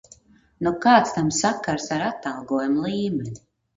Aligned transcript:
Nu 0.67 0.71
kāds 0.85 1.11
tam 1.17 1.29
sakars 1.41 1.87
ar 1.99 2.07
atalgojuma 2.09 2.87
līmeni! 2.95 3.37